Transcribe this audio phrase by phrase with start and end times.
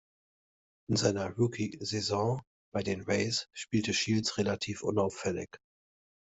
[0.89, 2.41] In seiner Rookie-Saison
[2.73, 5.59] bei den Rays spielte Shields relativ unauffällig.